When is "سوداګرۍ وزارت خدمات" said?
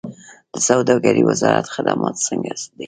0.67-2.15